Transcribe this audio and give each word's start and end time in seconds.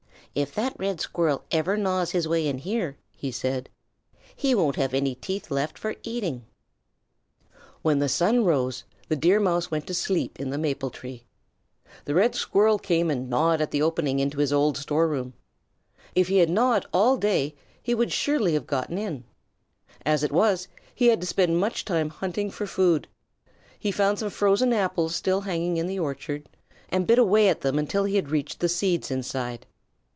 "If 0.33 0.55
that 0.55 0.79
Red 0.79 1.01
Squirrel 1.01 1.43
ever 1.51 1.75
gnaws 1.75 2.11
his 2.11 2.25
way 2.25 2.47
in 2.47 2.59
here," 2.59 2.95
he 3.11 3.33
said, 3.33 3.67
"he 4.33 4.55
won't 4.55 4.77
have 4.77 4.93
any 4.93 5.13
teeth 5.13 5.51
left 5.51 5.77
for 5.77 5.95
eating." 6.03 6.45
When 7.81 7.99
the 7.99 8.07
sun 8.07 8.45
rose, 8.45 8.85
the 9.09 9.17
Deer 9.17 9.41
Mouse 9.41 9.69
went 9.69 9.87
to 9.87 9.93
sleep 9.93 10.39
in 10.39 10.49
the 10.49 10.57
maple 10.57 10.89
tree. 10.89 11.25
The 12.05 12.15
Red 12.15 12.33
Squirrel 12.33 12.79
came 12.79 13.11
and 13.11 13.29
gnawed 13.29 13.59
at 13.59 13.71
the 13.71 13.81
opening 13.81 14.19
into 14.19 14.37
his 14.37 14.53
old 14.53 14.77
storeroom. 14.77 15.33
If 16.15 16.29
he 16.29 16.37
had 16.37 16.49
gnawed 16.49 16.85
all 16.93 17.17
day 17.17 17.53
he 17.83 17.93
would 17.93 18.13
surely 18.13 18.53
have 18.53 18.65
gotten 18.65 18.97
in. 18.97 19.25
As 20.05 20.23
it 20.23 20.31
was, 20.31 20.69
he 20.95 21.07
had 21.07 21.19
to 21.19 21.27
spend 21.27 21.59
much 21.59 21.83
time 21.83 22.09
hunting 22.09 22.49
for 22.49 22.65
food. 22.65 23.05
He 23.77 23.91
found 23.91 24.19
some 24.19 24.29
frozen 24.29 24.71
apples 24.71 25.13
still 25.13 25.41
hanging 25.41 25.75
in 25.75 25.87
the 25.87 25.99
orchard, 25.99 26.47
and 26.87 27.05
bit 27.05 27.19
away 27.19 27.49
at 27.49 27.59
them 27.59 27.77
until 27.77 28.05
he 28.05 28.21
reached 28.21 28.61
the 28.61 28.69
seeds 28.69 29.11
inside. 29.11 29.65